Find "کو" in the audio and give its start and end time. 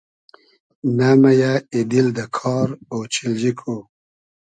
3.59-3.75